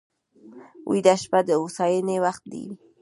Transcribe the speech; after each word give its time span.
ویده 0.89 1.15
شپه 1.21 1.39
د 1.45 1.49
هوساینې 1.61 2.17
وخت 2.25 2.43
وي 2.51 2.65